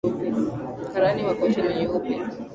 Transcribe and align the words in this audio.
Karani 0.93 1.23
wa 1.25 1.33
koti 1.39 1.61
ni 1.61 1.81
yupi? 1.83 2.13